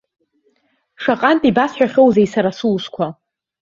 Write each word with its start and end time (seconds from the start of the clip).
Шаҟантә 1.01 1.45
ибасҳәахьоузеи, 1.49 2.27
сара 2.33 2.51
сусқәа! 2.57 3.07